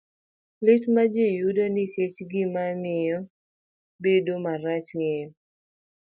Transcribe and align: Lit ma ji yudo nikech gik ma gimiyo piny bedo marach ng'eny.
Lit 0.65 0.83
ma 0.95 1.03
ji 1.13 1.25
yudo 1.39 1.63
nikech 1.73 2.17
gik 2.29 2.47
ma 2.53 2.63
gimiyo 2.69 3.17
piny 3.25 3.29
bedo 4.01 4.33
marach 4.43 4.89
ng'eny. 4.99 5.31